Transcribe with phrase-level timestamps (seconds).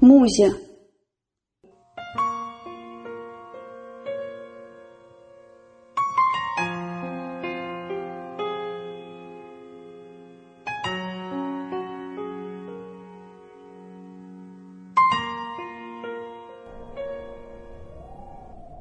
[0.00, 0.54] Музе.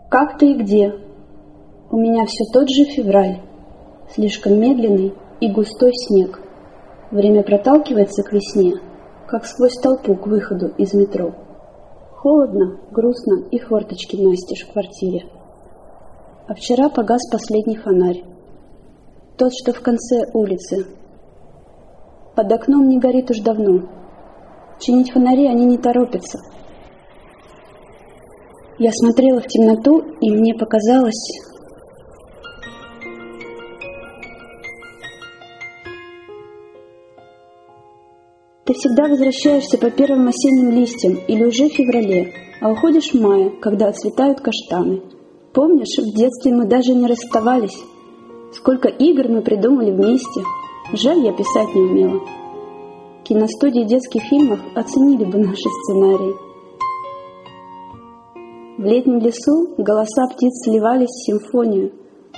[0.09, 0.93] Как ты и где?
[1.91, 3.41] У меня все тот же февраль,
[4.15, 6.39] слишком медленный и густой снег.
[7.11, 8.75] Время проталкивается к весне,
[9.29, 11.35] как сквозь толпу к выходу из метро.
[12.15, 15.27] Холодно, грустно и хворточки настежь в квартире.
[16.47, 18.23] А вчера погас последний фонарь.
[19.37, 20.87] Тот, что в конце улицы.
[22.35, 23.87] Под окном не горит уж давно.
[24.79, 26.39] Чинить фонари они не торопятся.
[28.79, 31.48] Я смотрела в темноту, и мне показалось,
[38.69, 43.49] Ты всегда возвращаешься по первым осенним листьям или уже в феврале, а уходишь в мае,
[43.49, 45.01] когда отцветают каштаны.
[45.53, 47.83] Помнишь, в детстве мы даже не расставались?
[48.53, 50.43] Сколько игр мы придумали вместе.
[50.93, 52.21] Жаль, я писать не умела.
[53.23, 56.35] Киностудии детских фильмов оценили бы наши сценарии.
[58.77, 61.91] В летнем лесу голоса птиц сливались в симфонию,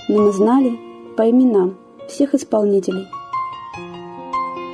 [0.08, 0.80] но мы знали
[1.18, 1.78] по именам
[2.08, 3.04] всех исполнителей–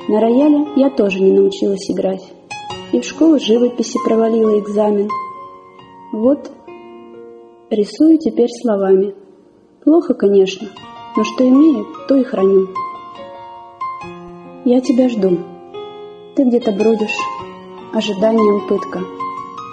[0.08, 2.32] на рояле я тоже не научилась играть.
[2.92, 5.10] И в школу живописи провалила экзамен.
[6.12, 6.50] Вот,
[7.68, 9.14] рисую теперь словами.
[9.84, 10.68] Плохо, конечно,
[11.14, 12.68] но что имею, то и храню.
[14.64, 15.38] Я тебя жду.
[16.34, 17.18] Ты где-то бродишь,
[17.92, 19.00] ожиданием пытка.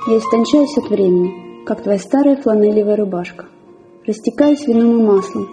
[0.08, 3.46] Я истончаюсь от времени, как твоя старая фланелевая рубашка.
[4.06, 5.48] Растекаюсь вином и маслом,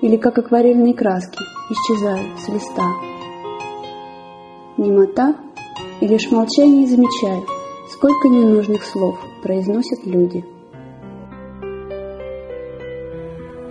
[0.00, 1.38] или как акварельные краски,
[1.70, 3.17] исчезаю с листа
[4.78, 5.34] немота,
[6.00, 7.44] и лишь молчание замечаю,
[7.90, 10.44] сколько ненужных слов произносят люди.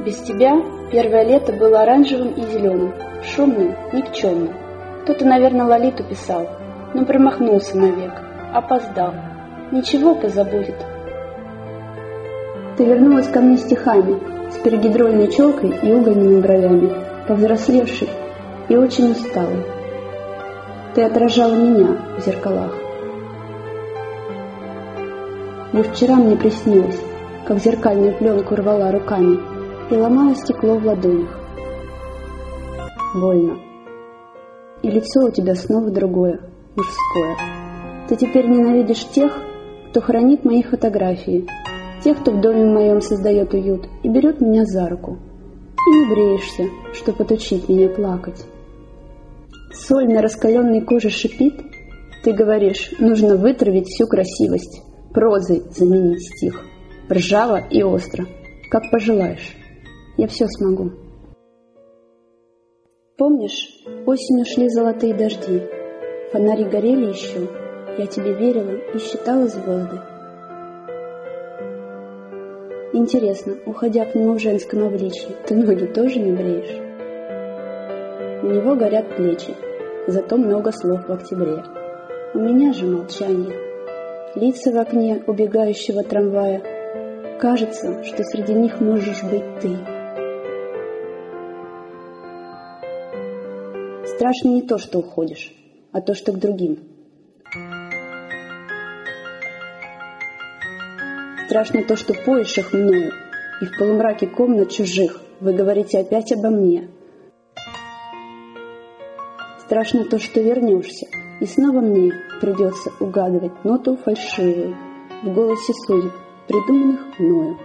[0.06, 4.54] Без тебя первое лето было оранжевым и зеленым, шумным, никчемным.
[5.04, 6.48] Кто-то, наверное, Лолиту писал,
[6.94, 8.14] но промахнулся навек,
[8.54, 9.14] опоздал.
[9.72, 10.76] Ничего позабудет.
[12.78, 14.18] Ты вернулась ко мне стихами,
[14.52, 16.92] с перегидрольной челкой и угольными бровями,
[17.28, 18.10] повзрослевшей
[18.70, 19.77] и очень усталой.
[20.98, 22.74] Ты отражала меня в зеркалах.
[25.72, 27.00] Лишь вчера мне приснилось,
[27.46, 29.38] как зеркальную пленку рвала руками
[29.92, 31.40] и ломала стекло в ладонях.
[33.14, 33.60] Больно.
[34.82, 36.40] И лицо у тебя снова другое,
[36.76, 37.38] мужское.
[38.10, 39.40] Ты теперь ненавидишь тех,
[39.92, 41.46] кто хранит мои фотографии,
[42.04, 45.20] тех, кто в доме моем создает уют и берет меня за руку.
[45.88, 46.64] И не бреешься,
[46.94, 48.44] чтобы отучить меня плакать.
[49.80, 51.62] Соль на раскаленной коже шипит.
[52.24, 54.82] Ты говоришь, нужно вытравить всю красивость,
[55.14, 56.66] прозой заменить стих.
[57.10, 58.26] Ржаво и остро,
[58.72, 59.56] как пожелаешь.
[60.18, 60.92] Я все смогу.
[63.18, 63.70] Помнишь,
[64.06, 65.62] осенью шли золотые дожди,
[66.32, 67.48] Фонари горели еще,
[67.98, 70.00] я тебе верила и считала звезды.
[72.94, 76.84] Интересно, уходя к нему в женском обличье, ты ноги тоже не бреешь?
[78.44, 79.56] У него горят плечи,
[80.08, 81.64] зато много слов в октябре.
[82.34, 83.56] У меня же молчание.
[84.36, 87.38] Лица в окне убегающего трамвая.
[87.40, 89.78] Кажется, что среди них можешь быть ты.
[94.06, 95.54] Страшно не то, что уходишь,
[95.92, 96.80] а то, что к другим.
[101.48, 103.12] Страшно то, что поешь их мною,
[103.62, 106.90] и в полумраке комнат чужих вы говорите опять обо мне—
[109.68, 111.08] Страшно то, что вернешься,
[111.42, 114.78] и снова мне придется угадывать ноту фальшивую
[115.24, 116.14] в голосе судеб,
[116.48, 117.60] придуманных мною.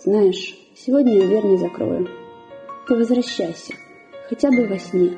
[0.00, 2.08] Знаешь, сегодня я дверь не закрою.
[2.88, 3.72] Ты возвращайся,
[4.28, 5.16] хотя бы во сне.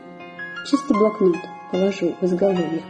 [0.66, 1.38] Чистый блокнот
[1.70, 2.82] положу в изголовье.